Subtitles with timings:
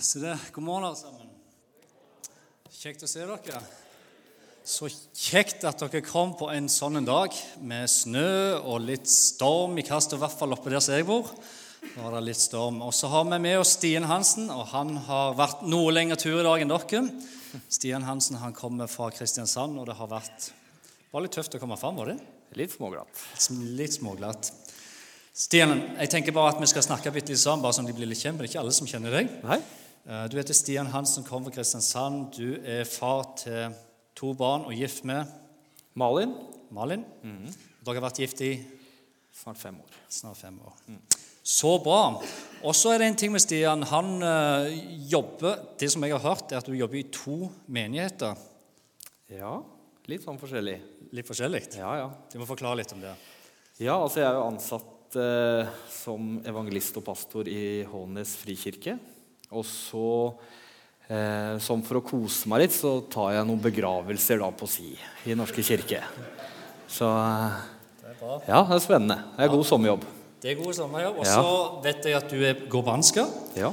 [0.00, 1.30] Så det, God morgen, alle sammen.
[2.70, 3.60] Kjekt å se dere.
[4.68, 4.86] Så
[5.16, 7.34] kjekt at dere kom på en sånn en dag
[7.66, 11.32] med snø og litt storm i kastet, i hvert fall oppe der som jeg bor.
[11.82, 12.78] Da var det litt storm.
[12.86, 16.36] Og så har vi med oss Stian Hansen, og han har vært noe lengre tur
[16.36, 17.02] i dag enn dere.
[17.66, 20.52] Stian Hansen han kommer fra Kristiansand, og det har vært
[21.10, 22.18] var litt tøft å komme fram, var det?
[22.60, 23.26] Litt småglatt.
[23.74, 24.52] Litt småglatt.
[25.32, 28.10] Stian, jeg tenker bare at vi skal snakke bitte litt sammen, bare så de blir
[28.10, 28.36] litt kjent.
[28.36, 29.30] Men det er ikke alle som kjenner deg.
[29.46, 29.58] Nei?
[30.06, 32.32] Eh, Du heter Stian Hansen, kommer fra Kristiansand.
[32.36, 33.74] Du er far til
[34.16, 35.26] to barn og gift med
[35.94, 36.34] Malin?
[36.70, 37.04] Malin.
[37.22, 38.52] Dere har vært gift i
[39.38, 39.90] Snart fem år.
[40.10, 40.74] snart fem år.
[41.44, 42.20] Så bra.
[42.66, 43.82] Og så er det en ting med Stian.
[43.86, 44.72] Han eh,
[45.08, 48.34] jobber Det som jeg har hørt, er at du jobber i to menigheter.
[49.30, 49.62] Ja,
[50.08, 50.78] litt sånn forskjellig.
[51.12, 51.62] Litt forskjellig.
[51.78, 52.08] Ja, ja.
[52.32, 53.14] Du må forklare litt om det.
[53.78, 58.98] Ja, altså jeg er jo ansatt eh, som evangelist og pastor i Hånes frikirke.
[59.56, 60.34] Og så,
[61.08, 64.90] eh, som for å kose meg litt, så tar jeg noen begravelser da på si
[65.26, 66.02] i Norske kirke.
[66.88, 67.08] Så
[68.00, 68.40] Det er bra.
[68.48, 69.18] ja, det er spennende.
[69.36, 70.04] Det er god sommerjobb.
[70.40, 71.18] Det er god sommerjobb.
[71.18, 71.42] Og Ja.
[71.42, 73.28] så vet jeg at du er, går på Ansgar.
[73.56, 73.70] Ja.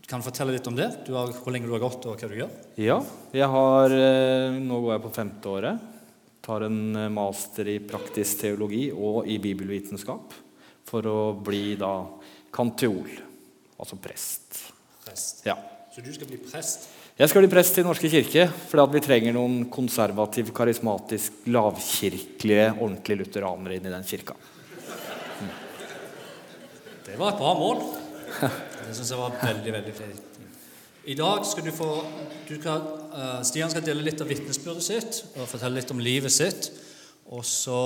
[0.00, 1.04] Du kan fortelle litt om det.
[1.06, 2.50] Du har, hvor lenge du har gått, og hva du gjør.
[2.76, 3.00] Ja,
[3.32, 5.80] jeg har eh, Nå går jeg på femte året.
[6.42, 10.32] Tar en eh, master i praktisk teologi og i bibelvitenskap
[10.84, 12.06] for å bli da
[12.52, 13.06] kantiol,
[13.78, 14.69] altså prest.
[15.10, 15.42] Prest.
[15.46, 15.58] Ja.
[15.90, 16.86] Så du skal bli prest?
[17.18, 23.24] Jeg skal bli prest i Norske kirke fordi vi trenger noen konservativ, karismatisk, lavkirkelige, ordentlige
[23.24, 24.36] lutheranere inn i den kirka.
[27.08, 27.82] Det var et bra mål.
[28.38, 30.38] Det syns jeg var veldig, veldig fint.
[31.10, 31.88] I dag skal du få
[32.46, 36.32] du skal, uh, Stian skal dele litt av vitnesbyrdet sitt og fortelle litt om livet
[36.32, 36.70] sitt.
[37.34, 37.80] Og så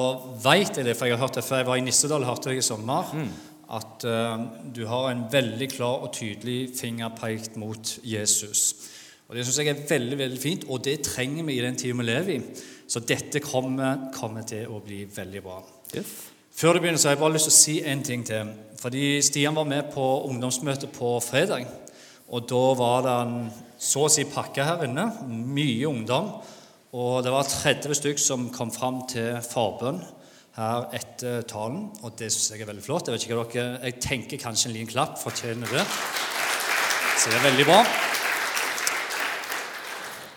[0.45, 2.53] veit jeg det, for jeg har hørt det før jeg var i Nissedal og hørte
[2.53, 3.17] deg i sommer,
[3.75, 4.45] at eh,
[4.75, 8.75] du har en veldig klar og tydelig finger pekt mot Jesus.
[9.29, 11.97] Og Det syns jeg er veldig veldig fint, og det trenger vi i den tida
[11.97, 12.63] vi lever i.
[12.89, 15.63] Så dette kommer, kommer til å bli veldig bra.
[15.97, 16.13] Yes.
[16.55, 18.53] Før du begynner, så har jeg bare lyst til å si en ting til.
[18.79, 21.65] Fordi Stian var med på ungdomsmøtet på fredag.
[22.29, 23.39] Og da var det en
[23.81, 25.09] så å si pakke her inne.
[25.27, 26.31] Mye ungdom.
[26.95, 29.99] Og det var 30 stykk som kom fram til forbønn
[30.57, 31.89] her etter talen.
[32.03, 33.09] Og det syns jeg er veldig flott.
[33.09, 35.85] Jeg vet ikke hva dere, jeg tenker kanskje en liten klapp fortjener det.
[37.19, 37.81] Så det er veldig bra.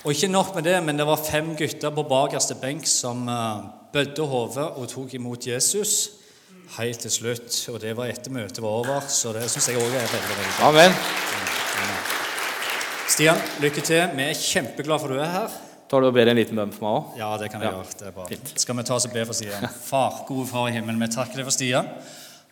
[0.05, 3.65] Og ikke nok med det, men det var fem gutter på bakerste benk som uh,
[3.91, 5.97] bødde hodet og tok imot Jesus
[6.77, 7.57] helt til slutt.
[7.73, 10.55] Og det var etter møtet var over, så det syns jeg òg er veldig veldig
[10.57, 10.71] bra.
[10.71, 10.97] Amen.
[13.07, 14.03] Stian, lykke til.
[14.15, 15.66] Vi er kjempeglade for at du er her.
[15.87, 17.17] Tar du og ber en liten bønn for meg òg?
[17.21, 17.77] Ja, det kan jeg Ja.
[17.77, 17.97] gjøre.
[17.99, 18.25] Det er bra.
[18.27, 18.53] Fint.
[18.59, 19.67] Skal vi ta oss og be for Stian?
[19.69, 21.87] Far, gode far i himmelen, vi takker deg for Stian.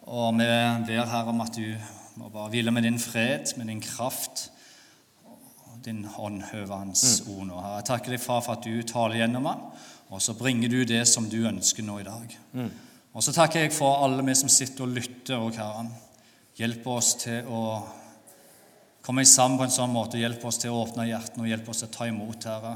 [0.08, 0.46] Og vi
[0.88, 1.76] ber her om at du
[2.18, 4.50] må bare hvile med din fred, med din kraft
[5.28, 7.60] og din hånd over hans ord nå.
[7.60, 9.60] Herre, Jeg takker deg, far, for at du taler gjennom han,
[10.12, 12.38] og så bringer du det som du ønsker nå i dag.
[13.16, 15.88] Og så takker jeg for alle vi som sitter og lytter òg, Herre.
[16.56, 17.84] Hjelp oss til å
[19.06, 20.18] komme sammen på en sånn måte.
[20.20, 22.74] Hjelp oss til å åpne hjertene og hjelp oss til å ta imot, Herre.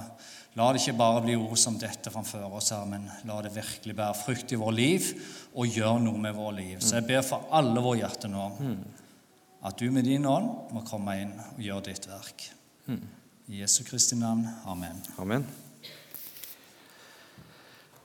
[0.58, 3.96] La det ikke bare bli ord som dette framfor oss, Herre, men la det virkelig
[3.98, 5.10] bære frukt i vår liv
[5.54, 6.76] og gjøre noe med vår liv.
[6.84, 8.50] Så jeg ber for alle våre hjerter nå
[9.60, 12.46] at du med din ånd må komme inn og gjøre ditt verk.
[13.50, 14.46] I Jesu Kristi navn.
[14.70, 15.02] Amen.
[15.20, 15.48] Amen.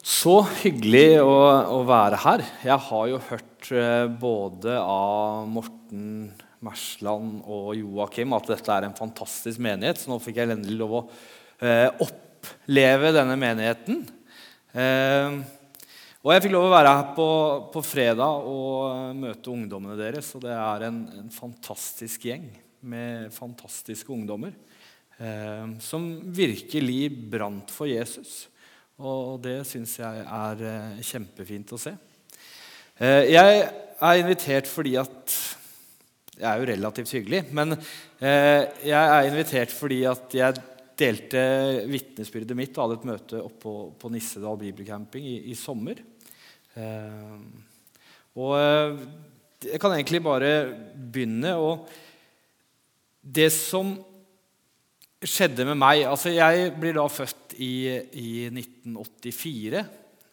[0.04, 1.36] Så hyggelig å,
[1.78, 2.42] å være her.
[2.64, 6.32] Jeg har jo hørt eh, både av Morten
[6.64, 10.96] Mersland og Joakim at dette er en fantastisk menighet, så nå fikk jeg endelig lov
[10.98, 11.02] å
[11.60, 14.02] eh, oppleve denne menigheten.
[14.74, 15.38] Eh,
[16.24, 17.28] og jeg fikk lov å være her på,
[17.74, 20.30] på fredag og eh, møte ungdommene deres.
[20.38, 22.48] Og det er en, en fantastisk gjeng
[22.84, 24.54] med fantastiske ungdommer
[25.18, 28.46] eh, som virkelig brant for Jesus.
[29.00, 31.94] Og det syns jeg er eh, kjempefint å se.
[32.94, 35.36] Eh, jeg er invitert fordi at
[36.34, 40.62] Jeg er jo relativt hyggelig, men eh, jeg er invitert fordi at jeg
[40.98, 41.42] delte
[41.90, 46.00] vitnesbyrdet mitt og hadde et møte oppe på, på Nissedal bibelcamping i, i sommer.
[46.74, 47.38] Eh,
[48.34, 49.04] og eh,
[49.70, 50.50] jeg kan egentlig bare
[50.94, 51.54] begynne.
[51.54, 51.86] Og
[53.22, 53.94] det som
[55.24, 57.74] skjedde med meg altså Jeg blir da født i,
[58.20, 59.84] i 1984.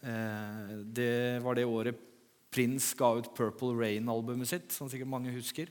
[0.01, 1.13] Eh, det
[1.45, 2.07] var det året
[2.51, 5.69] Prince ga ut Purple Rain-albumet sitt, som sikkert mange husker.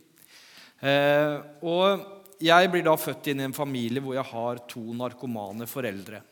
[0.81, 1.35] Eh,
[1.67, 6.23] og jeg blir da født inn i en familie hvor jeg har to narkomane foreldre.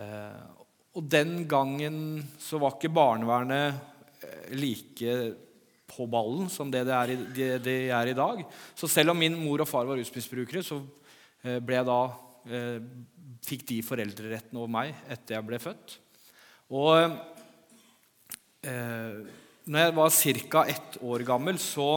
[0.00, 0.46] Eh,
[0.96, 1.98] og den gangen
[2.40, 3.76] så var ikke barnevernet
[4.24, 5.18] eh, like
[5.88, 8.42] på ballen som det det er, i, det, det er i dag.
[8.76, 10.82] Så selv om min mor og far var rusmisbrukere, så
[11.38, 12.00] ble jeg da,
[13.46, 15.94] fikk de foreldreretten over meg etter jeg ble født.
[16.76, 16.92] Og
[18.68, 19.20] eh,
[19.68, 20.12] når jeg var
[20.52, 20.64] ca.
[20.68, 21.88] ett år gammel, så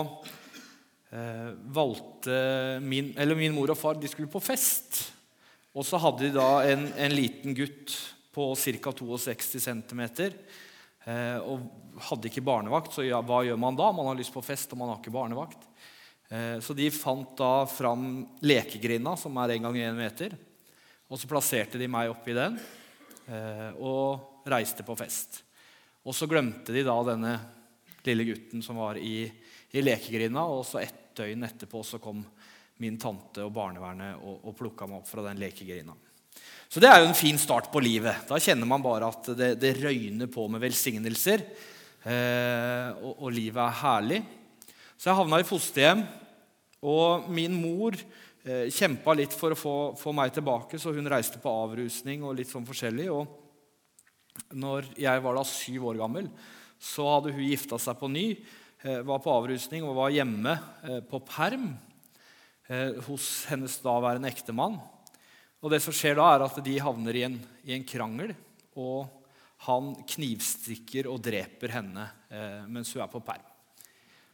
[1.75, 2.35] valgte
[2.79, 5.01] min, eller min, mor og far de skulle på fest.
[5.75, 7.91] Og så hadde de da en, en liten gutt
[8.31, 8.93] på ca.
[8.95, 10.03] 62 cm.
[11.03, 11.65] Eh, og
[12.09, 13.89] hadde ikke barnevakt, så ja, hva gjør man da?
[13.95, 15.65] Man har lyst på fest, og man har ikke barnevakt.
[16.29, 20.37] Eh, så de fant da fram lekegrinda, som er en gang én meter.
[21.11, 22.55] Og så plasserte de meg oppi den
[23.27, 25.41] eh, og reiste på fest.
[26.07, 27.35] Og så glemte de da denne
[28.05, 29.25] lille gutten som var i,
[29.73, 32.23] i lekegrinda, og så ett døgn etterpå så kom
[32.81, 35.93] min tante og barnevernet og, og plukka meg opp fra den lekegrinda.
[36.71, 38.23] Så det er jo en fin start på livet.
[38.29, 41.43] Da kjenner man bare at det, det røyner på med velsignelser.
[42.01, 44.21] Eh, og, og, livet er herlig.
[44.95, 46.05] Så jeg havna i fosterhjem.
[46.87, 51.41] Og min mor eh, kjempa litt for å få, få, meg tilbake, så hun reiste
[51.43, 53.09] på avrusning og litt sånn forskjellig.
[53.13, 56.31] Og når jeg var da syv år gammel,
[56.81, 58.25] så hadde hun gifta seg på ny,
[58.81, 60.55] var på avrusning og var hjemme
[60.87, 61.69] eh, på perm
[62.67, 64.79] eh, hos hennes daværende ektemann.
[65.61, 67.37] Og det som skjer da, er at de havner i en,
[67.69, 68.33] i en krangel,
[68.81, 69.05] og
[69.67, 73.45] han knivstikker og dreper henne eh, mens hun er på perm.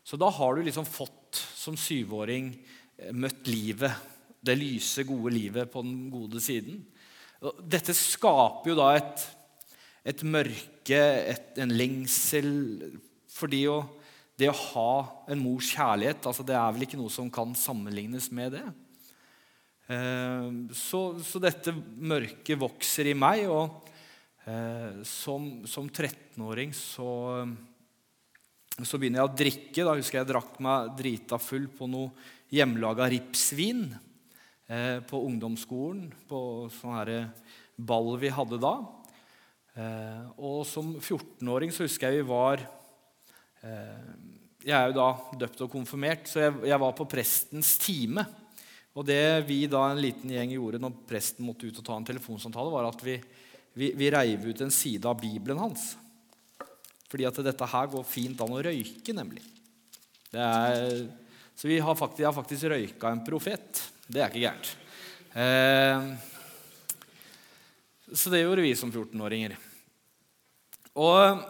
[0.08, 2.54] Så da har du liksom fått som syvåring
[2.96, 3.92] eh, møtt livet,
[4.40, 6.80] det lyse, gode livet på den gode siden.
[7.68, 9.26] Dette skaper jo da et,
[10.08, 11.02] et mørke,
[11.34, 12.48] et, en lengsel
[13.34, 13.82] fordi å,
[14.38, 14.92] det å ha
[15.32, 18.66] en mors kjærlighet altså Det er vel ikke noe som kan sammenlignes med det.
[19.88, 23.88] Eh, så, så, dette mørket vokser i meg, og
[24.46, 27.12] eh, som, som 13-åring så,
[28.82, 29.86] så, begynner jeg å drikke.
[29.88, 32.12] Da husker jeg jeg drakk meg drita full på noe
[32.52, 33.88] hjemmelaga ripsvin
[34.68, 36.12] eh, på ungdomsskolen.
[36.28, 36.42] På
[36.82, 37.32] sånn
[37.78, 38.76] ball vi hadde da.
[40.42, 42.64] og som 14-åring så husker jeg vi var
[44.68, 48.26] Jeg er jo da døpt og konfirmert, så jeg, jeg var på prestens time.
[48.98, 52.08] Og det vi da en liten gjeng gjorde når presten måtte ut og ta en
[52.08, 53.16] telefonsamtale, var at vi,
[53.78, 55.94] vi, vi reiv ut en side av Bibelen hans.
[57.08, 59.46] Fordi at dette her går fint an å røyke, nemlig.
[60.36, 61.06] Er,
[61.56, 63.86] så vi har faktisk, jeg har faktisk røyka en profet.
[64.04, 64.74] Det er ikke gærent.
[65.38, 66.12] Eh,
[68.12, 69.56] så det gjorde vi som 14-åringer.
[70.98, 71.48] Og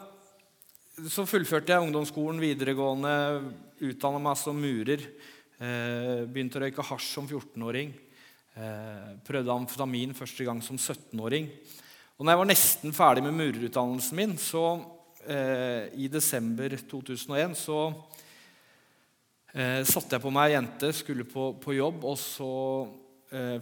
[1.05, 3.11] så fullførte jeg ungdomsskolen, videregående,
[3.85, 5.03] utdanna meg som murer.
[5.61, 7.91] Eh, begynte å røyke hasj som 14-åring.
[8.57, 11.51] Eh, prøvde amfetamin første gang som 17-åring.
[12.17, 14.63] Og når jeg var nesten ferdig med murerutdannelsen min, så
[15.29, 17.81] eh, i desember 2001 så
[19.57, 22.49] satte jeg på meg ei jente, skulle på, på, jobb, og så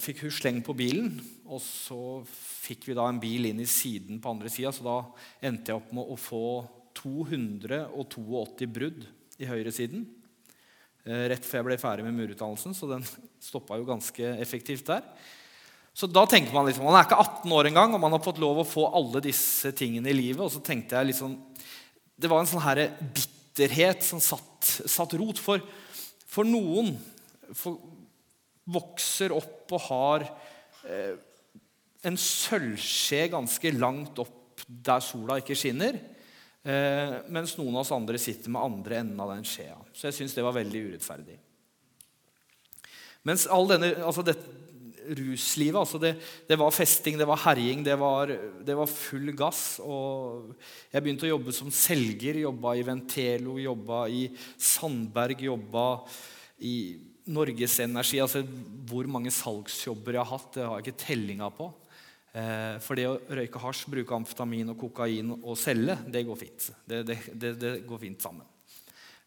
[0.04, 1.14] fikk hun sleng på bilen.
[1.48, 4.98] Og så fikk vi da en bil inn i siden på andre sida, så da
[5.48, 6.44] endte jeg opp med å få
[7.06, 9.06] 282 brudd
[9.38, 10.06] i høyresiden.
[11.06, 13.06] Eh, rett før jeg ble ferdig med murutdannelsen, så den
[13.50, 15.06] stoppa jo ganske effektivt der.
[15.96, 18.42] Så da tenker Man liksom, man er ikke 18 år engang, og man har fått
[18.44, 20.42] lov å få alle disse tingene i livet.
[20.44, 21.38] Og så tenkte jeg liksom,
[22.20, 25.40] Det var en sånn her bitterhet som satt, satt rot.
[25.40, 25.64] For,
[26.28, 26.92] for noen
[27.56, 27.80] for,
[28.66, 30.26] vokser opp og har
[30.90, 31.16] eh,
[32.06, 35.98] en sølvskje ganske langt opp der sola ikke skinner.
[36.66, 39.78] Eh, mens noen av oss andre sitter med andre enden av den skjea.
[39.94, 41.38] Så jeg syns det var veldig urettferdig.
[43.26, 44.34] Mens all denne, altså det,
[45.14, 46.16] ruslivet altså det,
[46.50, 48.34] det, var festing, det var herjing, det var,
[48.66, 49.78] det var, full gass.
[49.86, 50.56] Og
[50.90, 52.42] jeg begynte å jobbe som selger.
[52.46, 54.26] Jobba i Ventelo, jobba i
[54.58, 55.88] Sandberg, jobba
[56.66, 56.76] i
[57.30, 58.22] Norges Energi.
[58.24, 58.42] Altså
[58.90, 61.70] hvor mange salgsjobber jeg har hatt, det har jeg ikke tellinga på.
[62.36, 66.68] Eh, for det å røyke hasj, bruke amfetamin og kokain og selge, det går fint.
[66.84, 68.44] Det, det, det, det går fint sammen.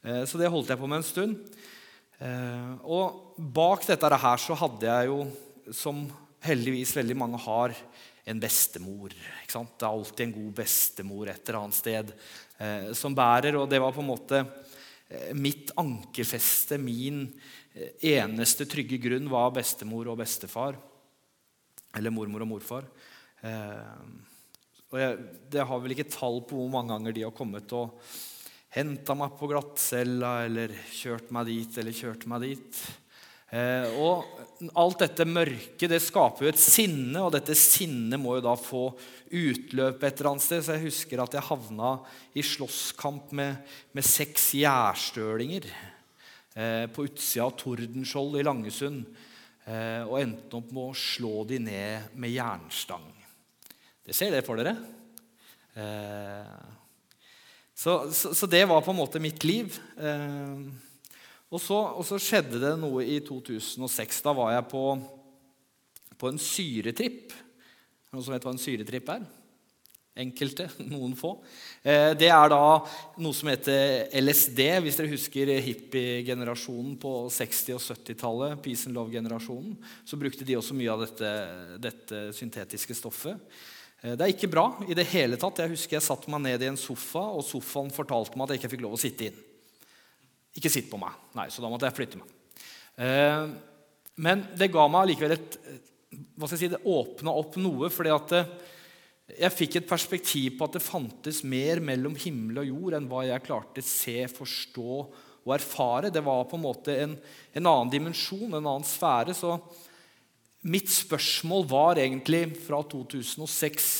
[0.05, 1.38] Eh, så det holdt jeg på med en stund.
[2.21, 5.23] Eh, og bak dette her så hadde jeg jo,
[5.73, 6.03] som
[6.45, 7.73] heldigvis veldig mange har,
[8.29, 9.15] en bestemor.
[9.17, 12.11] Det er alltid en god bestemor et eller annet sted
[12.93, 13.57] som bærer.
[13.57, 14.43] Og det var på en måte
[15.33, 17.23] mitt ankerfeste, min
[18.05, 20.77] eneste trygge grunn var bestemor og bestefar.
[21.99, 22.88] Eller mormor og morfar.
[23.43, 24.07] Eh,
[24.88, 25.19] og jeg,
[25.52, 27.99] det har vel ikke tall på hvor mange ganger de har kommet og
[28.73, 32.81] henta meg på glattcella eller kjørt meg dit eller kjørt meg dit.
[33.49, 38.45] Eh, og alt dette mørket det skaper jo et sinne, og dette sinnet må jo
[38.45, 38.90] da få
[39.28, 40.64] utløp et eller annet sted.
[40.64, 41.95] Så jeg husker at jeg havna
[42.37, 43.62] i slåsskamp med,
[43.97, 49.09] med seks gjærstølinger eh, på utsida av Tordenskjold i Langesund.
[49.69, 53.05] Eh, og endte opp med å slå de ned med jernstang.
[54.01, 54.73] Det ser dere for dere.
[55.77, 56.55] Eh,
[57.77, 59.77] så, så, så, det var på en måte mitt liv.
[60.01, 60.63] Eh,
[61.51, 64.23] og, så, og, så, skjedde det noe i 2006.
[64.25, 64.85] Da var jeg på,
[66.17, 67.37] på en syretripp.
[68.09, 69.29] Noen som vet hva en syretripp er?
[70.19, 71.35] Enkelte, noen få.
[71.83, 72.61] Eh, det er da
[73.23, 78.61] noe som heter LSD, hvis dere husker hippie-generasjonen på 60- og 70-tallet.
[78.65, 79.77] Peace and love-generasjonen.
[80.09, 81.33] Så brukte de også mye av dette,
[81.83, 83.39] dette syntetiske stoffet.
[84.03, 85.63] Eh, det er ikke bra i det hele tatt.
[85.63, 88.63] Jeg husker jeg satte meg ned i en sofa, og sofaen fortalte meg at jeg
[88.63, 89.45] ikke fikk lov å sitte inn.
[90.59, 91.15] Ikke sitt på meg.
[91.39, 92.35] Nei, Så da måtte jeg flytte meg.
[92.99, 93.45] Eh,
[94.19, 95.61] men det ga meg likevel et
[96.39, 98.35] hva skal jeg si, Det åpna opp noe, fordi at
[99.29, 103.27] jeg fikk et perspektiv på at det fantes mer mellom himmel og jord enn hva
[103.29, 104.93] jeg klarte se, forstå
[105.45, 106.13] og erfare.
[106.13, 107.13] Det var på en måte en,
[107.53, 109.37] en annen dimensjon, en annen sfære.
[109.37, 109.59] så
[110.69, 113.91] Mitt spørsmål var egentlig fra 2006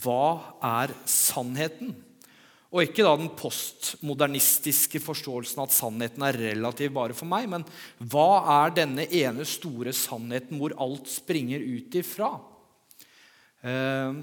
[0.00, 1.92] hva er sannheten?
[2.70, 7.64] Og ikke da den postmodernistiske forståelsen at sannheten er relativ bare for meg, men
[7.98, 12.36] hva er denne ene store sannheten hvor alt springer ut ifra?
[13.66, 14.20] Eh,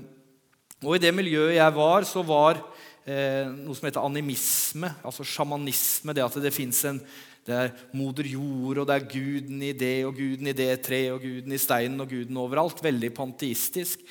[0.83, 2.59] og i det miljøet jeg var, så var
[3.07, 7.01] eh, noe som heter animisme, altså sjamanisme, det at det fins en
[7.47, 11.13] det er moder jord, og det er guden i det og guden i det treet
[11.13, 12.81] og guden i steinen og guden overalt.
[12.83, 14.01] Veldig panteistisk.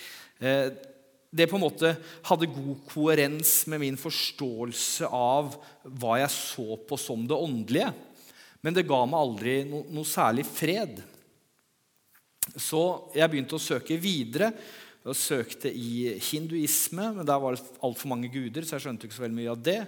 [0.41, 0.71] Eh,
[1.37, 1.91] det på en måte
[2.31, 5.53] hadde god koherens med min forståelse av
[5.85, 7.91] hva jeg så på som det åndelige.
[8.65, 11.03] Men det ga meg aldri no, noe særlig fred.
[12.57, 12.83] Så
[13.13, 14.49] jeg begynte å søke videre
[15.07, 19.17] og søkte i hinduisme, men der var det altfor mange guder, så jeg skjønte ikke
[19.17, 19.79] så veldig mye av det.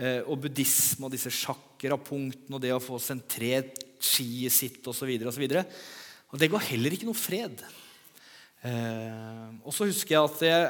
[0.00, 5.12] Eh, og buddhisme og disse sjakra-punktene og det å få sentrert skiet sitt osv.
[5.12, 5.76] Og, så og,
[6.32, 7.60] og det ga heller ikke noe fred.
[8.64, 10.66] Eh, og så husker jeg at jeg,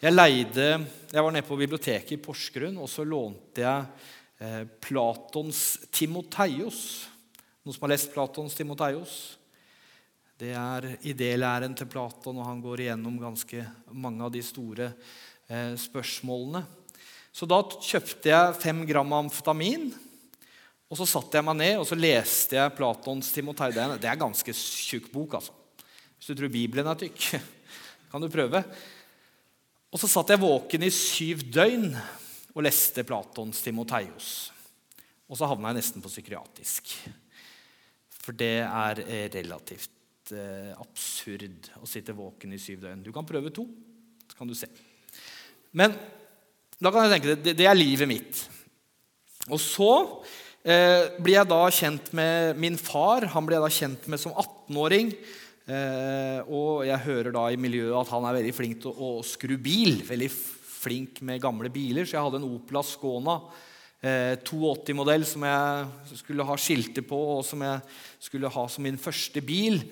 [0.00, 0.68] jeg leide
[1.12, 4.08] Jeg var nede på biblioteket i Porsgrunn, og så lånte jeg
[4.42, 6.82] eh, Platons Timoteios.
[7.62, 9.20] Noen som har lest Platons Timoteios?
[10.40, 13.60] Det er idélæren til Platon, og han går igjennom ganske
[13.92, 14.86] mange av de store
[15.52, 16.62] eh, spørsmålene.
[17.28, 19.90] Så da kjøpte jeg fem gram amfetamin.
[20.88, 23.68] Og så satte jeg meg ned og så leste jeg Platons Timotei.
[23.76, 25.36] Det er en ganske tjukk bok.
[25.42, 25.52] altså.
[26.16, 27.28] Hvis du tror Bibelen er tykk,
[28.10, 28.64] kan du prøve.
[29.92, 31.88] Og så satt jeg våken i syv døgn
[32.56, 34.32] og leste Platons Timoteios.
[35.28, 36.96] Og så havna jeg nesten på psykiatrisk.
[38.24, 39.32] For det er eh,
[40.36, 43.04] eh, absurd å sitte våken i syv døgn.
[43.04, 43.66] Du kan prøve to,
[44.30, 44.68] så kan du se.
[45.76, 45.94] Men
[46.80, 48.44] da kan jeg tenke det, det er livet mitt.
[49.50, 49.92] Og så
[50.64, 53.28] eh, blir jeg da kjent med min far.
[53.34, 55.12] Han blir jeg da kjent med som 18-åring.
[55.70, 59.26] Eh, og jeg hører da i miljøet at han er veldig flink til å, å
[59.26, 60.00] skru bil.
[60.08, 62.08] Veldig flink med gamle biler.
[62.08, 63.40] Så jeg hadde en Opel Skåna.
[64.00, 67.82] Eh, 82-modell som jeg skulle ha skilte på, og som jeg
[68.30, 69.82] skulle ha som min første bil.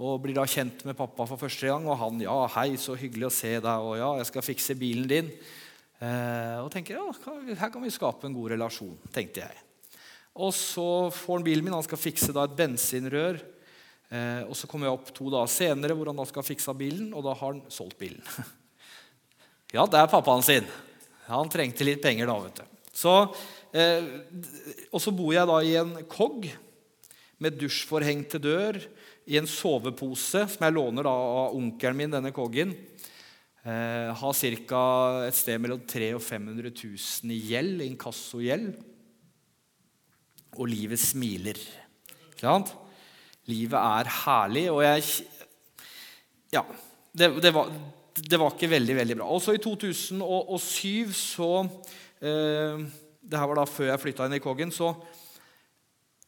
[0.00, 3.26] Og blir da kjent med pappa for første gang, og han ja, hei, så hyggelig
[3.28, 3.82] å se deg.
[3.84, 5.26] Og ja, jeg skal fikse bilen din.
[6.00, 7.04] Eh, og tenker ja,
[7.60, 9.58] her kan vi skape en god relasjon, tenkte jeg.
[10.40, 13.42] Og så får han bilen min, han skal fikse da et bensinrør.
[14.08, 17.12] Eh, og så kommer jeg opp to dager senere hvor han da skal fikse bilen,
[17.12, 18.24] og da har han solgt bilen.
[19.76, 20.70] ja, det er pappaen sin.
[21.28, 22.80] Han trengte litt penger da, vet du.
[23.02, 23.14] Så,
[23.76, 24.08] eh,
[24.88, 26.48] og så bor jeg da i en kogg
[27.40, 28.80] med dusjforheng til dør,
[29.30, 32.74] i en sovepose som jeg låner av onkelen min, denne koggen.
[33.62, 34.84] Eh, har ca.
[35.28, 38.72] et sted mellom 300 og 500 000 i gjeld, inkassogjeld.
[40.58, 41.60] Og livet smiler.
[42.32, 42.72] Ikke sant?
[43.50, 45.04] Livet er herlig, og jeg
[46.52, 46.64] Ja.
[47.12, 47.70] Det, det, var,
[48.14, 49.26] det var, ikke veldig, veldig bra.
[49.34, 51.66] Også i 2007 så
[52.22, 52.78] eh,
[53.20, 54.70] Det her var da før jeg flytta inn i Koggen.
[54.70, 54.92] Så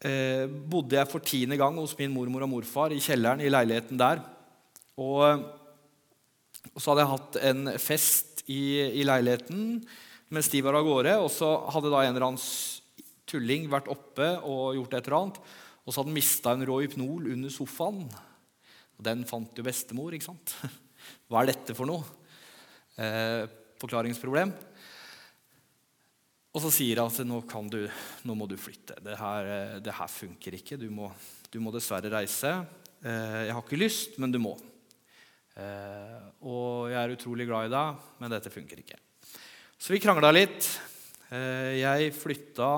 [0.05, 4.01] eh, bodde jeg for tiende gang hos min mormor og morfar i kjelleren i leiligheten
[4.01, 4.23] der.
[5.01, 5.43] Og
[6.73, 8.63] og så hadde jeg hatt en fest i,
[9.03, 9.83] i leiligheten
[10.33, 11.17] mens de var av gårde.
[11.21, 12.45] Og så hadde da en eller annen
[13.29, 15.41] tulling vært oppe og gjort et eller annet.
[15.83, 18.07] Og så hadde han mista en rå Hypnol under sofaen.
[18.97, 20.15] Og den fant jo bestemor.
[20.15, 20.55] ikke sant?
[21.29, 22.07] Hva er dette for noe?
[22.97, 23.45] Eh,
[23.83, 24.55] forklaringsproblem.
[26.53, 27.39] Og så sier han at nå,
[27.73, 27.81] du,
[28.29, 28.99] nå må du flytte.
[29.01, 30.77] Det her, eh, det her funker ikke.
[30.77, 31.09] Du må,
[31.49, 32.51] du må, dessverre reise.
[33.01, 34.53] Eh, jeg har ikke lyst, men du må.
[35.57, 39.01] Eh, og jeg er utrolig glad i deg, men dette funker ikke.
[39.81, 40.69] Så vi krangla litt.
[41.33, 42.69] Jeg flytta,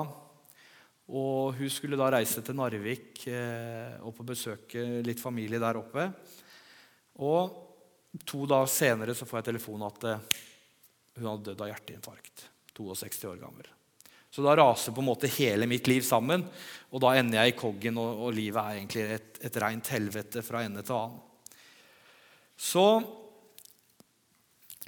[1.11, 6.07] og hun skulle da reise til Narvik og på besøke litt familie der oppe.
[7.19, 12.47] Og to dager senere så får jeg telefon at hun hadde dødd av hjerteinfarkt.
[12.75, 13.67] 62 år gammel.
[14.35, 16.43] Så da raser på en måte hele mitt liv sammen,
[16.91, 20.43] og da ender jeg i koggen, og, og livet er egentlig et, et rent helvete
[20.43, 21.21] fra ende til annen.
[22.55, 22.83] Så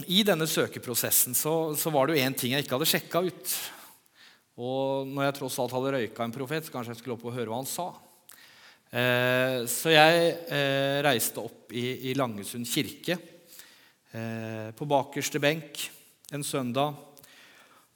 [0.05, 3.55] i denne søkeprosessen så, så var det jo én ting jeg ikke hadde sjekka ut.
[4.57, 7.35] Og når jeg tross alt hadde røyka en profet, så kanskje jeg skulle opp og
[7.37, 7.87] høre hva han sa.
[8.87, 13.17] Eh, så jeg eh, reiste opp i, i Langesund kirke,
[14.11, 15.87] eh, på bakerste benk
[16.35, 17.06] en søndag.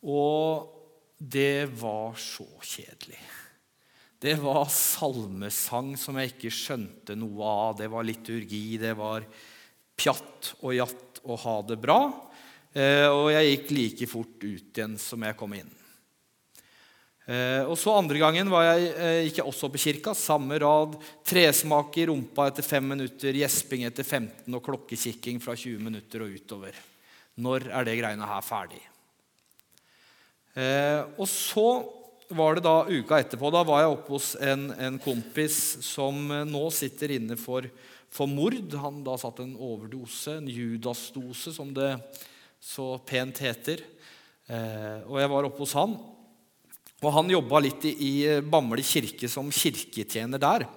[0.01, 0.69] Og
[1.17, 3.19] det var så kjedelig.
[4.21, 7.77] Det var salmesang som jeg ikke skjønte noe av.
[7.79, 9.25] Det var liturgi, det var
[9.97, 11.99] pjatt og jatt og ha det bra.
[12.73, 15.71] Eh, og jeg gikk like fort ut igjen som jeg kom inn.
[17.25, 20.13] Eh, og så Andre gangen var jeg, eh, gikk jeg også på kirka.
[20.17, 20.97] Samme rad.
[21.25, 26.33] Tresmak i rumpa etter fem minutter, gjesping etter 15 og klokkekikking fra 20 minutter og
[26.33, 26.73] utover.
[27.37, 28.90] Når er det greiene her ferdig?
[30.51, 31.67] Eh, og så
[32.31, 33.51] var det da uka etterpå.
[33.53, 37.67] Da var jeg oppe hos en, en kompis som eh, nå sitter inne for,
[38.11, 38.59] for mord.
[38.83, 41.93] Han da satt en overdose, en Judas-dose, som det
[42.61, 43.83] så pent heter.
[44.51, 45.95] Eh, og jeg var oppe hos han.
[47.01, 48.13] Og han jobba litt i, i
[48.45, 50.67] Bamble kirke som kirketjener der.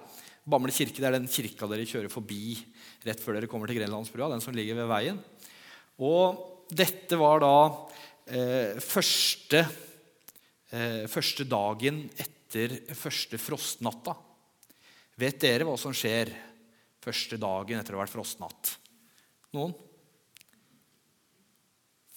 [0.45, 2.55] Bamble kirke det er den kirka dere kjører forbi
[3.05, 4.31] rett før dere kommer til Grenlandsbrua.
[4.31, 5.19] Den som ligger ved veien.
[6.01, 7.53] Og dette var da
[8.25, 9.65] eh, første,
[10.71, 14.15] eh, første dagen etter første frostnatta.
[15.19, 16.31] Vet dere hva som skjer
[17.03, 18.75] første dagen etter å ha vært frostnatt?
[19.55, 19.75] Noen?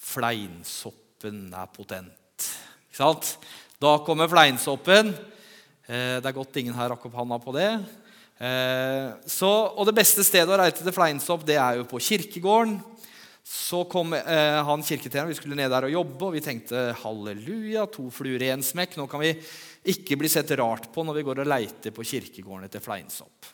[0.08, 2.48] Fleinsoppen er potent.
[2.88, 3.36] Ikke sant?
[3.78, 5.12] Da kommer fleinsoppen.
[5.86, 7.70] Eh, det er godt ingen her rakk opp handa på det.
[8.38, 12.78] Eh, så, og Det beste stedet å reite til fleinsopp det er jo på kirkegården.
[13.48, 17.86] Så kom eh, han kirketjeneren, vi skulle ned der og jobbe, og vi tenkte halleluja,
[17.88, 18.98] to fluer i én smekk.
[19.00, 19.30] Nå kan vi
[19.88, 23.48] ikke bli sett rart på når vi går og leiter på kirkegården etter fleinsopp.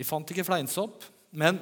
[0.00, 1.04] Vi fant ikke fleinsopp,
[1.36, 1.60] men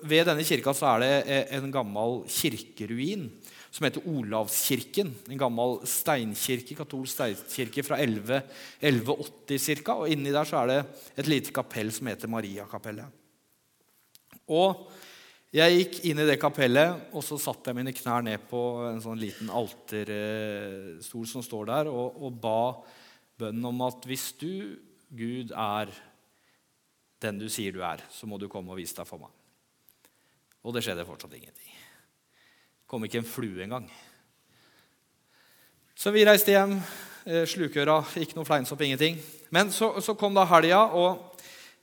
[0.00, 3.28] ved denne kirka så er det eh, en gammel kirkeruin
[3.68, 5.12] som heter Olavskirken.
[5.28, 8.40] En gammel steinkirke, katolsk steinkirke fra 11,
[8.80, 10.00] 1180 ca.
[10.00, 10.80] Og inni der så er det
[11.20, 13.20] et lite kapell som heter Mariakapellet.
[14.48, 14.86] Og
[15.52, 19.02] jeg gikk inn i det kapellet, og så satte jeg mine knær ned på en
[19.04, 22.62] sånn liten alterstol som står der, og, og ba
[23.42, 24.78] bønnen om at hvis du,
[25.12, 25.92] Gud, er
[27.22, 29.32] den du sier du er, så må du komme og vise deg for meg.
[30.62, 31.68] Og det skjedde fortsatt ingenting.
[31.68, 33.86] Det Kom ikke en flue engang.
[35.96, 36.78] Så vi reiste hjem.
[37.22, 39.20] Eh, slukøra, ikke noe fleinsopp, ingenting.
[39.54, 41.38] Men så, så kom da helga, og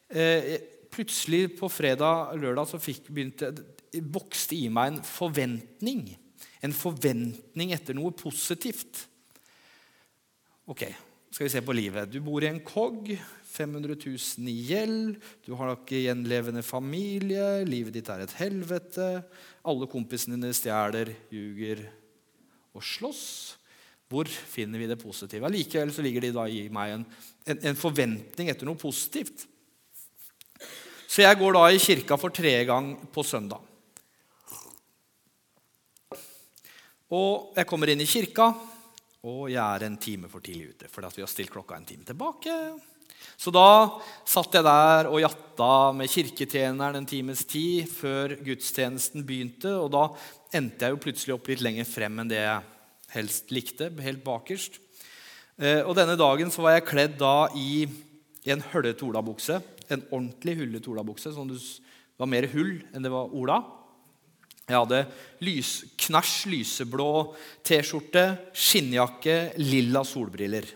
[0.10, 0.58] eh,
[0.94, 3.52] plutselig på fredag-lørdag så fikk, begynte,
[4.14, 6.08] vokste i meg en forventning.
[6.66, 9.06] En forventning etter noe positivt.
[10.70, 10.86] Ok,
[11.32, 12.12] skal vi se på livet.
[12.12, 13.16] Du bor i en kogg.
[13.50, 15.16] 500 000 i gjeld.
[15.46, 17.64] Du har ikke gjenlevende familie.
[17.66, 19.08] Livet ditt er et helvete.
[19.66, 21.82] Alle kompisene dine stjeler, ljuger
[22.78, 23.24] og slåss.
[24.10, 25.50] Hvor finner vi det positive?
[25.54, 27.08] Likevel så ligger det da i meg en,
[27.50, 29.49] en, en forventning etter noe positivt.
[31.10, 33.64] Så jeg går da i kirka for tredje gang på søndag.
[37.10, 38.52] Og jeg kommer inn i kirka,
[39.26, 40.90] og jeg er en time for tidlig ute.
[40.92, 42.54] Fordi vi har stilt klokka en time tilbake.
[43.40, 49.74] Så da satt jeg der og jatta med kirketjeneren en times tid før gudstjenesten begynte.
[49.80, 50.06] Og da
[50.56, 52.70] endte jeg jo plutselig opp litt lenger frem enn det jeg
[53.16, 53.90] helst likte.
[54.06, 54.78] Helt bakerst.
[55.58, 57.88] Eh, og denne dagen så var jeg kledd da i
[58.50, 59.58] en høllete olabukse
[59.94, 61.34] en ordentlig hullet olabukse.
[61.34, 61.60] Sånn det
[62.20, 63.60] var mer hull enn det var ola.
[64.70, 65.00] Jeg hadde
[65.42, 67.12] lys, knæsj lyseblå
[67.66, 70.68] T-skjorte, skinnjakke, lilla solbriller.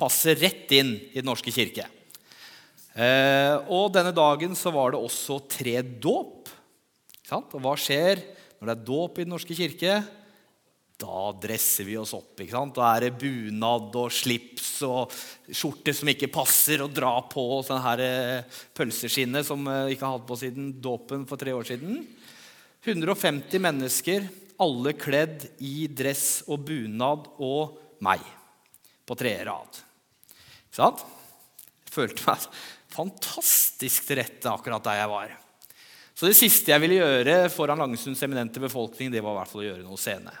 [0.00, 1.84] Passer rett inn i Den norske kirke.
[2.92, 6.48] Eh, og denne dagen så var det også tre dåp.
[7.32, 8.20] Og hva skjer
[8.60, 10.00] når det er dåp i Den norske kirke?
[11.02, 12.36] Da dresser vi oss opp.
[12.38, 12.76] ikke sant?
[12.78, 15.10] Da er det bunad og slips og
[15.50, 20.06] skjorte som ikke passer, og dra på og sånn her pølseskinne pølseskinnet som vi ikke
[20.06, 22.04] har hatt på siden dåpen for tre år siden.
[22.86, 24.28] 150 mennesker,
[24.62, 28.22] alle kledd i dress og bunad, og meg
[29.06, 29.82] på tredje rad.
[30.70, 31.02] Ikke sant?
[31.82, 32.46] Jeg følte meg
[32.92, 35.34] fantastisk til rette akkurat der jeg var.
[36.14, 39.62] Så det siste jeg ville gjøre foran Langesunds eminente befolkning, det var i hvert fall
[39.64, 40.34] å gjøre noe scene.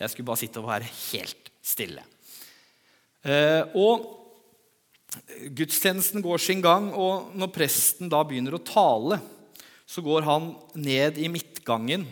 [0.00, 2.04] Jeg skulle bare sitte og være helt stille.
[3.20, 4.16] Eh, og
[5.58, 9.18] Gudstjenesten går sin gang, og når presten da begynner å tale,
[9.84, 12.06] så går han ned i midtgangen.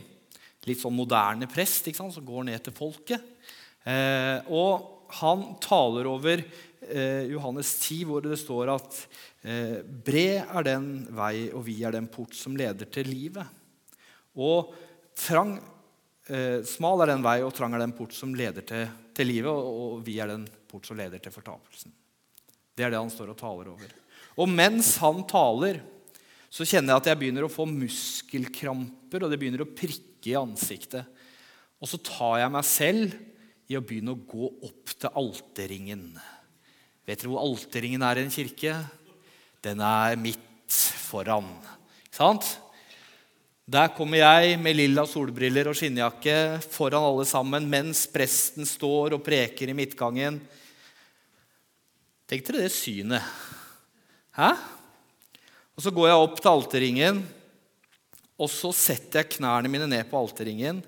[0.66, 3.22] Litt sånn moderne prest ikke sant, som går ned til folket.
[3.86, 9.00] Eh, og han taler over eh, Johannes 10, hvor det står at
[10.04, 13.46] bred er den vei, og vi er den port som leder til livet.
[14.36, 14.74] Og
[15.16, 15.54] trang,
[16.30, 19.50] eh, smal er den vei, og trang er den port som leder til, til livet,
[19.50, 21.94] og, og vi er den port som leder til fortapelsen.
[22.78, 23.94] Det er det han står og taler over.
[24.38, 25.80] Og mens han taler,
[26.48, 30.38] så kjenner jeg at jeg begynner å få muskelkramper, og det begynner å prikke i
[30.38, 31.08] ansiktet.
[31.78, 33.16] Og så tar jeg meg selv
[33.68, 36.06] i å begynne å gå opp til alterringen.
[37.08, 38.78] Vet dere hvor alterringen er i en kirke?
[39.64, 41.50] Den er midt foran.
[42.06, 42.48] Ikke sant?
[43.68, 49.20] Der kommer jeg med lilla solbriller og skinnjakke foran alle sammen mens presten står og
[49.26, 50.38] preker i midtgangen.
[52.24, 53.20] Tenk dere det synet.
[54.38, 54.54] Hæ?
[55.76, 57.20] Og Så går jeg opp til alterringen,
[58.40, 60.80] og så setter jeg knærne mine ned på alterringen.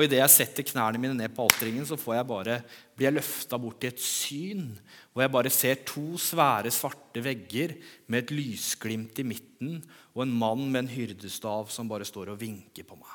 [0.00, 2.54] Og idet jeg setter knærne mine ned på alterringen, så jeg bare,
[2.96, 4.62] blir jeg løfta bort til et syn
[5.12, 7.74] hvor jeg bare ser to svære, svarte vegger
[8.08, 9.74] med et lysglimt i midten
[10.14, 13.12] og en mann med en hyrdestav som bare står og vinker på meg.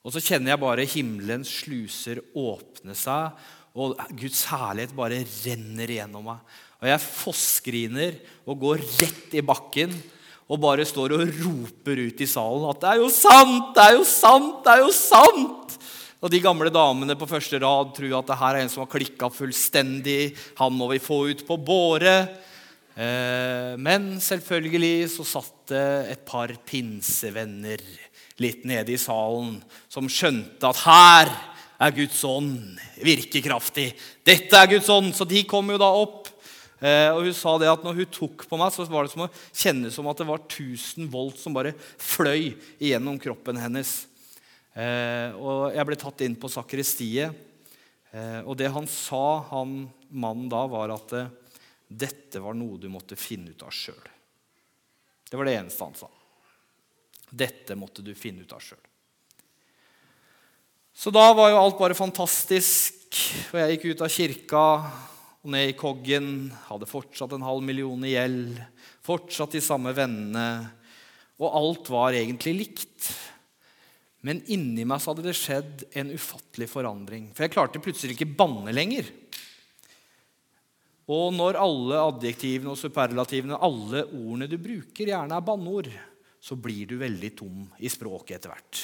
[0.00, 3.36] Og så kjenner jeg bare himmelens sluser åpne seg,
[3.76, 6.40] og Guds herlighet bare renner igjennom meg.
[6.80, 8.16] Og jeg fossgriner
[8.48, 9.92] og går rett i bakken
[10.50, 13.74] og bare står og roper ut i salen at 'det er jo sant!
[13.76, 14.64] Det er jo sant!
[14.64, 15.76] Det er jo sant!'
[16.20, 18.92] Og de gamle damene på første rad tror at det her er en som har
[18.92, 20.34] klikka fullstendig.
[20.60, 22.16] Han må vi få ut på båre.
[22.92, 27.80] Eh, men selvfølgelig så satt det et par pinsevenner
[28.40, 29.56] litt nede i salen
[29.88, 31.32] som skjønte at her
[31.80, 33.88] er Guds ånd virkekraftig.
[34.26, 35.14] Dette er Guds ånd.
[35.16, 36.28] Så de kom jo da opp
[36.80, 39.26] Eh, og Hun sa det at når hun tok på meg, så var det som
[39.26, 44.06] å kjenne som at det var 1000 volt som bare fløy igjennom kroppen hennes.
[44.74, 47.34] Eh, og Jeg ble tatt inn på sakristiet.
[48.10, 51.14] Eh, og det han sa, han mannen da, var at
[51.90, 54.06] dette var noe du måtte finne ut av sjøl.
[55.30, 56.10] Det var det eneste han sa.
[57.30, 58.82] Dette måtte du finne ut av sjøl.
[60.94, 63.14] Så da var jo alt bare fantastisk.
[63.50, 64.64] Og jeg gikk ut av kirka
[65.40, 66.50] og ned i koggen.
[66.66, 68.58] Hadde fortsatt en halv million i gjeld.
[69.06, 70.68] Fortsatt de samme vennene.
[71.40, 73.10] Og alt var egentlig likt.
[74.26, 77.30] Men inni meg så hadde det skjedd en ufattelig forandring.
[77.32, 79.08] For jeg klarte plutselig ikke banne lenger.
[81.10, 85.88] Og når alle adjektivene og superlativene, alle ordene du bruker, gjerne er banneord,
[86.40, 88.82] så blir du veldig tom i språket etter hvert.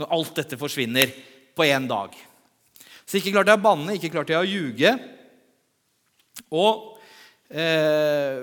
[0.00, 1.12] Når alt dette forsvinner
[1.54, 2.16] på én dag.
[3.04, 4.92] Så ikke klarte jeg å banne, ikke klarte jeg å ljuge.
[6.56, 6.98] Og
[7.52, 8.40] eh,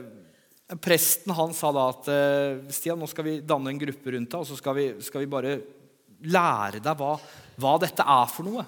[0.78, 4.46] presten han sa da at eh, Stian, nå skal vi danne en gruppe rundt deg,
[4.46, 5.58] og så skal vi, skal vi bare
[6.28, 7.14] lære deg hva,
[7.60, 8.66] hva, dette er for noe.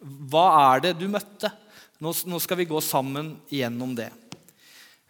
[0.00, 1.50] Hva er det du møtte?
[2.00, 4.08] Nå, nå skal vi gå sammen gjennom det.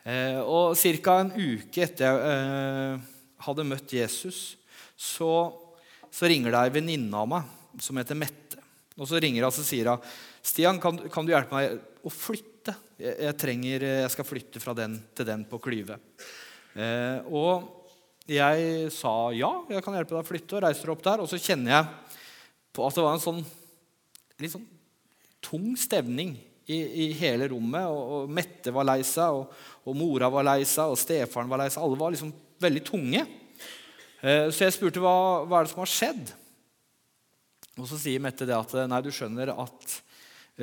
[0.02, 1.20] Eh, og Ca.
[1.20, 3.08] en uke etter jeg eh,
[3.46, 4.56] hadde møtt Jesus,
[4.96, 5.30] så,
[6.10, 8.58] så ringer det ei venninne av meg som heter Mette.
[9.00, 10.08] Og så ringer hun og sier hun,
[10.44, 12.74] Stian, kan, kan du hjelpe meg å flytte?
[13.00, 16.00] Jeg, jeg, trenger, jeg skal flytte fra den til den på Klyve.
[16.74, 17.79] Eh, og
[18.30, 21.22] jeg sa ja, jeg kan hjelpe deg å flytte, og reiser opp der.
[21.24, 22.18] Og så kjenner jeg
[22.76, 23.40] på at det var en sånn
[24.40, 24.68] litt sånn
[25.44, 26.34] tung stevning
[26.70, 27.88] i, i hele rommet.
[27.88, 31.64] Og, og, Mette var lei seg, og, og, mora var lei seg, og stefaren var
[31.64, 31.82] lei seg.
[31.84, 33.24] Alle var liksom veldig tunge.
[34.20, 35.16] Eh, så jeg spurte hva,
[35.48, 36.32] hva er det som har skjedd.
[37.80, 40.00] Og så sier Mette det at nei, du skjønner at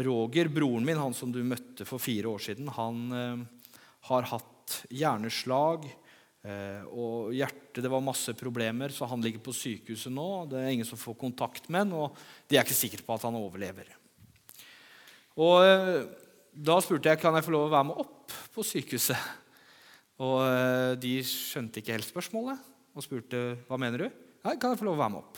[0.05, 3.79] Roger, broren min, han som du møtte for fire år siden, han eh,
[4.11, 5.87] har hatt hjerneslag.
[6.47, 10.47] Eh, og hjertet, Det var masse problemer, så han ligger på sykehuset nå.
[10.47, 12.15] Det er ingen som får kontakt med han, og
[12.47, 13.91] de er ikke sikre på at han overlever.
[15.35, 16.07] Og eh,
[16.57, 19.19] Da spurte jeg kan jeg få lov å være med opp på sykehuset.
[20.25, 24.79] Og eh, De skjønte ikke helt spørsmålet og spurte hva mener du Nei, kan jeg
[24.79, 25.37] få lov å være med opp.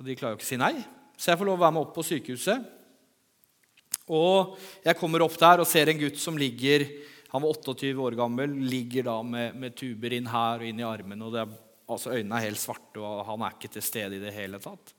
[0.00, 0.72] Og De klarer jo ikke å si nei,
[1.14, 2.64] så jeg får lov å være med opp på sykehuset.
[4.16, 6.86] Og jeg kommer opp der og ser en gutt som ligger
[7.36, 10.86] Han var 28 år gammel, ligger da med, med tuber inn her og inn i
[10.88, 11.24] armen.
[11.26, 11.50] og er,
[11.84, 14.94] altså Øynene er helt svarte, og han er ikke til stede i det hele tatt.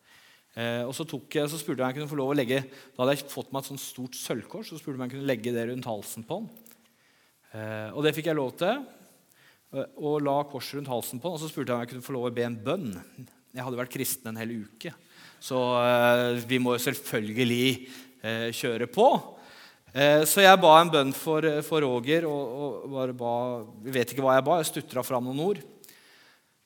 [0.53, 3.03] Eh, og så, jeg, så spurte jeg om jeg kunne få lov å legge Da
[3.03, 4.69] hadde jeg fått meg et sånt stort sølvkors.
[4.69, 6.47] Så spurte jeg om jeg kunne legge det rundt halsen på han.
[7.57, 8.85] Eh, og det fikk jeg lov til.
[9.73, 11.39] Eh, og la korset rundt halsen på han.
[11.39, 12.93] Og så spurte jeg om jeg kunne få lov å be en bønn.
[13.57, 14.91] Jeg hadde vært kristen en hel uke,
[15.41, 17.63] så eh, vi må jo selvfølgelig
[18.21, 19.07] eh, kjøre på.
[19.93, 22.27] Eh, så jeg ba en bønn for, for Roger.
[22.27, 23.33] og, og ba,
[23.87, 24.59] Jeg vet ikke hva jeg ba.
[24.59, 25.63] Jeg stutra fram noen ord.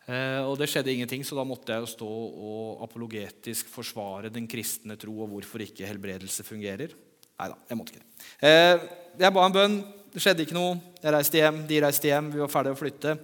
[0.10, 4.48] Eh, og det skjedde ingenting, så da måtte jeg jo stå og apologetisk forsvare den
[4.50, 6.96] kristne tro og hvorfor ikke helbredelse fungerer.
[7.38, 8.28] Nei da, jeg måtte ikke det.
[8.50, 8.88] Eh,
[9.22, 9.78] jeg ba en bønn.
[10.12, 10.76] Det skjedde ikke noe.
[11.00, 13.16] Jeg reiste hjem, de reiste hjem, vi var ferdige å flytte.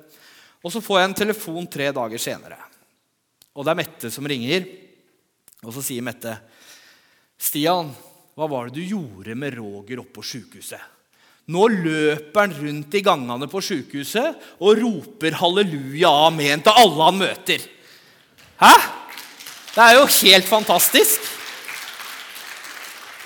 [0.63, 2.59] Og så får jeg en telefon tre dager senere.
[3.57, 4.69] Og det er Mette som ringer.
[5.65, 6.37] Og så sier Mette,
[7.37, 7.89] 'Stian,
[8.37, 10.93] hva var det du gjorde med Roger oppe på sjukehuset?'
[11.47, 17.21] Nå løper han rundt i gangene på sjukehuset og roper halleluja amen til alle han
[17.21, 17.63] møter.
[18.59, 18.73] Hæ?
[19.71, 21.23] Det er jo helt fantastisk.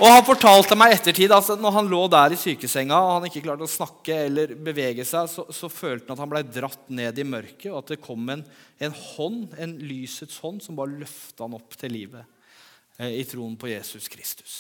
[0.01, 3.43] Og Han fortalte meg ettertid at når han lå der i sykesenga og han ikke
[3.45, 7.21] klarte å snakke eller bevege seg, så, så følte han at han ble dratt ned
[7.21, 8.41] i mørket, og at det kom en,
[8.81, 12.25] en hånd, en lysets hånd, som bare løfta han opp til livet
[12.97, 14.55] eh, i troen på Jesus Kristus.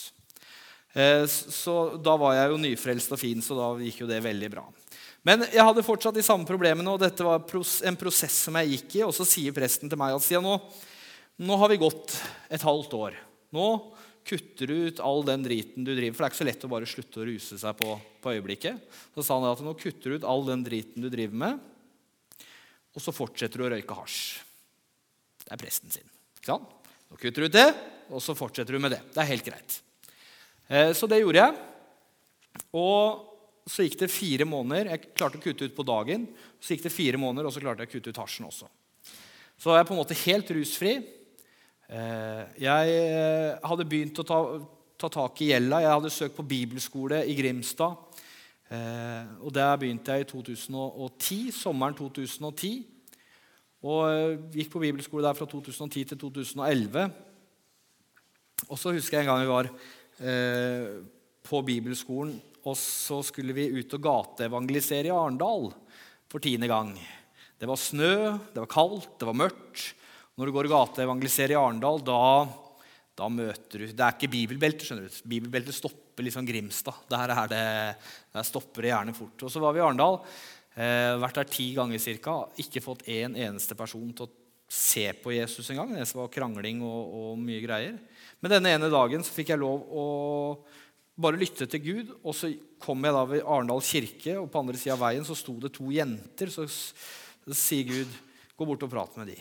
[0.93, 4.51] Eh, så da var jeg jo nyfrelst og fin, så da gikk jo det veldig
[4.51, 4.65] bra.
[5.27, 8.95] Men jeg hadde fortsatt de samme problemene, og dette var en prosess som jeg gikk
[8.99, 9.03] i.
[9.05, 10.55] Og så sier presten til meg at siden nå,
[11.45, 12.15] nå har vi gått
[12.49, 13.19] et halvt år.
[13.53, 13.67] Nå
[14.27, 16.71] kutter du ut all den driten du driver For det er ikke så lett å
[16.71, 18.81] bare slutte å ruse seg på, på øyeblikket.
[19.17, 21.67] Så sa han at nå kutter du ut all den driten du driver med,
[22.91, 24.19] og så fortsetter du å røyke hasj.
[25.45, 26.09] Det er presten sin.
[27.11, 27.69] Nå kutter du ut det,
[28.11, 29.01] og så fortsetter du med det.
[29.13, 29.77] Det er helt greit.
[30.71, 31.55] Eh, så det gjorde jeg.
[32.79, 33.27] Og
[33.67, 34.93] så gikk det fire måneder.
[34.93, 36.29] Jeg klarte å kutte ut på dagen.
[36.63, 38.69] Så gikk det fire måneder, og så klarte jeg å kutte ut hasjen også.
[39.59, 40.93] Så jeg er på en måte helt rusfri.
[41.91, 44.39] Eh, jeg eh, hadde begynt å ta,
[44.95, 45.81] ta tak i gjelda.
[45.83, 48.07] Jeg hadde søkt på bibelskole i Grimstad.
[48.71, 52.85] Og Der begynte jeg i 2010, sommeren 2010.
[53.83, 57.11] Og gikk på bibelskole der fra 2010 til 2011.
[58.69, 59.67] Og så husker jeg en gang vi var
[60.21, 65.71] på bibelskolen, og så skulle vi ut og gateevangelisere i Arendal
[66.29, 66.93] for tiende gang.
[67.61, 68.13] Det var snø,
[68.53, 69.91] det var kaldt, det var mørkt.
[70.39, 72.21] Når du går gateevangeliserer i Arendal, da,
[73.19, 74.87] da, møter du Det er ikke bibelbelte.
[74.87, 75.19] skjønner du.
[75.29, 77.03] Bibelbeltet stopper liksom Grimstad.
[77.11, 77.65] Der, er det,
[78.33, 79.45] der stopper det gjerne fort.
[79.45, 80.21] Og så var vi i Arendal.
[80.71, 82.37] Eh, vært der ti ganger ca.
[82.63, 84.33] Ikke fått en eneste person til å
[84.71, 85.93] se på Jesus engang.
[85.93, 87.99] Det var krangling og, og, mye greier.
[88.41, 90.05] Men denne ene dagen så fikk jeg lov å
[91.21, 92.13] bare lytte til Gud.
[92.25, 92.49] Og så
[92.81, 95.73] kom jeg da ved Arendal kirke, og på andre sida av veien så sto det
[95.77, 96.51] to jenter.
[96.53, 96.67] Så,
[97.57, 98.19] sier Gud,
[98.57, 99.37] gå bort og prat med de.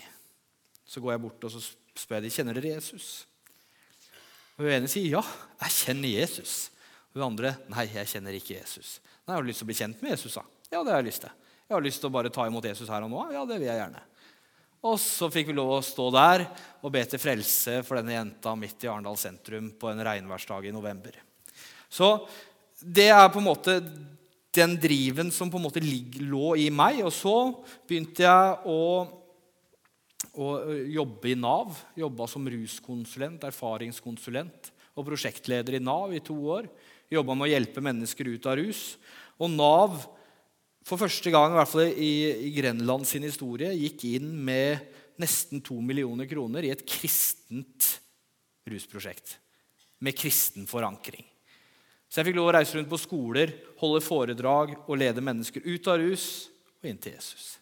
[0.85, 1.61] Så går jeg bort og så
[1.97, 3.09] spør jeg de, kjenner dere Jesus.
[4.57, 5.21] Og Hun ene sier ja,
[5.63, 6.55] jeg kjenner Jesus.
[7.11, 8.99] Og hun andre nei, jeg kjenner ikke Jesus.
[9.25, 10.37] Nei, Har du lyst til å bli kjent med Jesus?
[10.37, 10.45] da?
[10.71, 11.33] Ja, det har jeg lyst til.
[11.67, 13.21] Jeg har lyst til å bare ta imot Jesus her og nå.
[13.31, 14.01] Ja, det vil jeg gjerne.
[14.81, 16.45] Og så fikk vi lov å stå der
[16.81, 20.73] og be til frelse for denne jenta midt i Arendal sentrum på en regnværsdag i
[20.73, 21.19] november.
[21.91, 22.15] Så
[22.81, 23.77] det er på en måte
[24.51, 27.03] den driven som på en måte lå i meg.
[27.05, 27.35] Og så
[27.87, 28.81] begynte jeg å
[30.37, 30.47] å
[30.87, 31.75] jobbe i Nav.
[31.97, 36.69] Jobba som ruskonsulent, erfaringskonsulent og prosjektleder i Nav i to år.
[37.11, 38.83] Jobba med å hjelpe mennesker ut av rus.
[39.41, 39.97] Og Nav,
[40.87, 42.13] for første gang i hvert fall i,
[42.47, 44.81] i Grenland sin historie, gikk inn med
[45.21, 47.91] nesten to millioner kroner i et kristent
[48.69, 49.37] rusprosjekt.
[50.01, 51.25] Med kristen forankring.
[52.09, 55.87] Så jeg fikk lov å reise rundt på skoler, holde foredrag og lede mennesker ut
[55.87, 56.25] av rus
[56.81, 57.55] og inn til Jesus.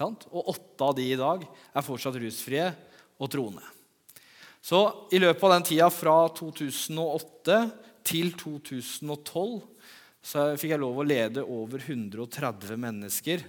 [0.00, 2.68] Og åtte av de i dag er fortsatt rusfrie
[3.20, 3.64] og troende.
[4.60, 4.78] Så
[5.12, 7.58] i løpet av den tida fra 2008
[8.06, 9.60] til 2012
[10.20, 13.44] så fikk jeg lov å lede over 130 mennesker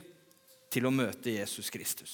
[0.71, 2.13] til å møte Jesus Kristus.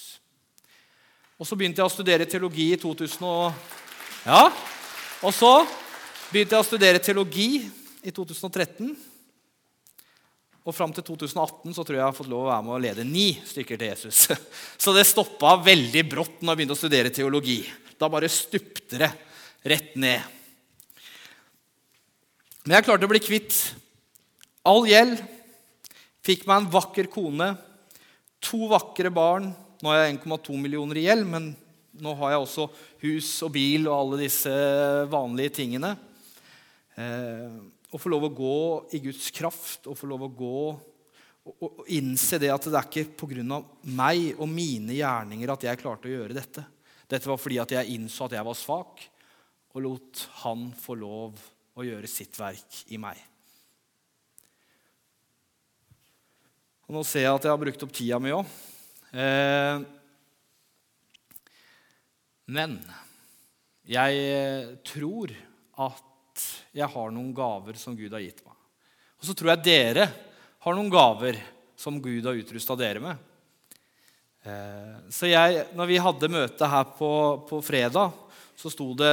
[1.38, 3.76] Og så begynte jeg å studere teologi i 2000 og,
[4.26, 4.48] ja,
[5.22, 5.52] og så
[6.32, 7.68] begynte jeg å studere teologi
[8.02, 8.90] i 2013.
[10.68, 12.82] Og fram til 2018 så tror jeg jeg har fått lov å være med å
[12.82, 14.26] lede ni stykker til Jesus.
[14.82, 17.62] Så det stoppa veldig brått når jeg begynte å studere teologi.
[17.96, 19.08] Da bare stupte det
[19.64, 20.20] rett ned.
[22.66, 23.56] Men jeg klarte å bli kvitt
[24.68, 25.22] all gjeld.
[26.24, 27.52] Fikk meg en vakker kone,
[28.44, 29.50] to vakre barn.
[29.80, 31.52] Nå har jeg 1,2 millioner i gjeld, men
[32.02, 32.68] nå har jeg også
[33.04, 34.52] hus og bil og alle disse
[35.10, 35.94] vanlige tingene.
[36.98, 38.60] Eh, å få lov å gå
[38.98, 40.62] i Guds kraft og få lov å gå
[41.48, 43.62] og, innse det at det er ikke pga.
[43.96, 46.64] meg og mine gjerninger at jeg klarte å gjøre dette.
[47.08, 49.06] Dette var fordi at jeg innså at jeg var svak,
[49.72, 51.40] og lot Han få lov
[51.78, 53.16] å gjøre sitt verk i meg.
[56.88, 58.48] Og Nå ser jeg at jeg har brukt opp tida mi òg.
[59.12, 59.80] Eh,
[62.48, 62.78] men
[63.84, 65.34] jeg tror
[65.84, 68.56] at jeg har noen gaver som Gud har gitt meg.
[69.20, 70.06] Og så tror jeg dere
[70.64, 71.36] har noen gaver
[71.76, 73.20] som Gud har utrusta dere med.
[74.48, 77.12] Eh, så jeg, når vi hadde møte her på,
[77.52, 78.16] på, fredag,
[78.56, 79.12] så sto det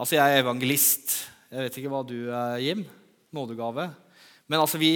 [0.00, 1.16] Altså, jeg er evangelist.
[1.52, 2.86] Jeg vet ikke hva du er, Jim.
[3.36, 3.90] Nådegave.
[4.48, 4.94] Men altså, vi,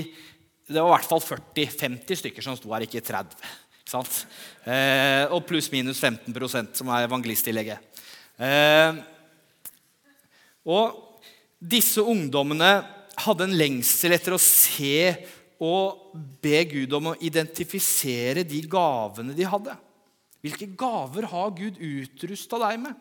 [0.66, 3.37] det var i hvert fall 40-50 stykker som sto her, ikke 30.
[3.85, 4.03] Ikke?
[4.64, 8.03] Eh, og pluss-minus 15% som er evangelisttillegget.
[8.40, 9.00] Eh,
[10.64, 11.20] og
[11.61, 12.72] disse ungdommene
[13.24, 15.12] hadde en lengsel etter å se
[15.62, 19.77] og be Gud om å identifisere de gavene de hadde.
[20.44, 22.96] Hvilke gaver har Gud utrusta deg med?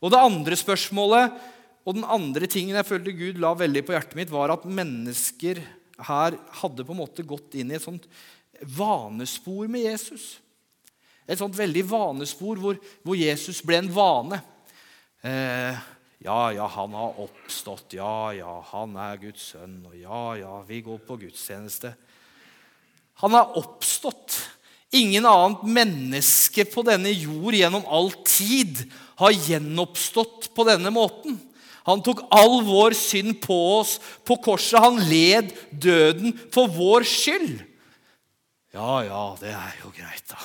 [0.00, 1.40] Og det andre spørsmålet
[1.88, 5.60] og den andre tingen jeg følte Gud la veldig på hjertet mitt, var at mennesker
[6.06, 8.06] her hadde på en måte gått inn i et sånt
[8.76, 10.38] vanespor med Jesus.
[11.30, 14.40] Et sånt veldig vanespor hvor, hvor Jesus ble en vane.
[15.22, 15.76] Eh,
[16.20, 17.94] ja, ja, han har oppstått.
[17.96, 19.78] Ja, ja, han er Guds sønn.
[19.88, 21.94] Og ja, ja, vi går på gudstjeneste.
[23.22, 24.36] Han har oppstått.
[24.92, 28.82] Ingen annet menneske på denne jord gjennom all tid
[29.20, 31.38] har gjenoppstått på denne måten.
[31.90, 34.80] Han tok all vår synd på oss på korset.
[34.82, 37.58] Han led døden for vår skyld.
[38.74, 40.38] Ja, ja, det er jo greit, da.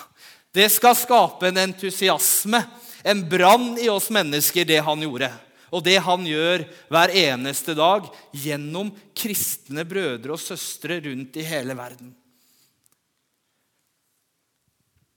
[0.56, 2.62] Det skal skape en entusiasme,
[3.06, 5.30] en brann i oss mennesker, det han gjorde.
[5.76, 11.76] Og det han gjør hver eneste dag gjennom kristne brødre og søstre rundt i hele
[11.78, 12.14] verden.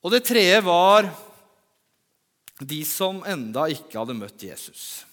[0.03, 1.09] Og det tredje var
[2.59, 5.08] de som enda ikke hadde møtt Jesus.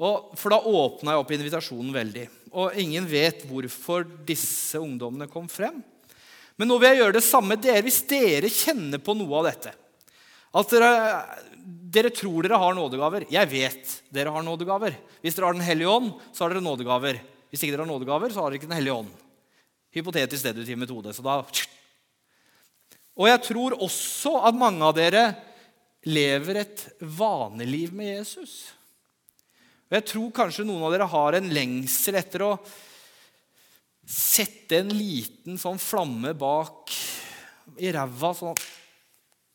[0.00, 2.26] Og for da åpna jeg opp invitasjonen veldig.
[2.56, 5.82] Og ingen vet hvorfor disse ungdommene kom frem.
[6.56, 7.84] Men nå vil jeg gjøre det samme dere.
[7.84, 9.74] Hvis dere kjenner på noe av dette
[10.56, 10.90] At dere,
[11.94, 14.96] dere tror dere har nådegaver Jeg vet dere har nådegaver.
[15.20, 17.20] Hvis dere har Den hellige ånd, så har dere nådegaver.
[17.52, 19.12] Hvis ikke dere har nådegaver, så har dere ikke Den hellige ånd.
[19.94, 21.12] Hypotetisk deduktiv metode.
[21.12, 21.42] Så da
[23.20, 25.24] Og jeg tror også at mange av dere
[26.08, 28.70] lever et vaneliv med Jesus.
[29.90, 32.52] Og jeg tror kanskje noen av dere har en lengsel etter å
[34.06, 36.94] sette en liten sånn flamme bak
[37.82, 38.62] i ræva, sånn at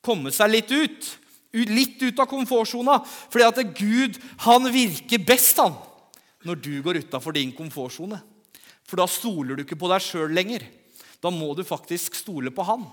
[0.03, 1.11] komme seg litt ut.
[1.55, 2.99] Litt ut av komfortsona.
[3.31, 5.75] Fordi at Gud han virker best han,
[6.43, 8.19] når du går utafor din komfortsone.
[8.85, 10.67] For da stoler du ikke på deg sjøl lenger.
[11.23, 12.83] Da må du faktisk stole på Han.